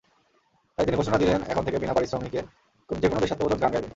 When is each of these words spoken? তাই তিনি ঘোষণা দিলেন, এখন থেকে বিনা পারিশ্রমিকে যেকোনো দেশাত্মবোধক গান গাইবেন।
তাই 0.77 0.85
তিনি 0.85 0.97
ঘোষণা 0.99 1.17
দিলেন, 1.21 1.39
এখন 1.51 1.63
থেকে 1.65 1.77
বিনা 1.81 1.95
পারিশ্রমিকে 1.95 2.39
যেকোনো 2.89 3.21
দেশাত্মবোধক 3.23 3.59
গান 3.61 3.71
গাইবেন। 3.73 3.89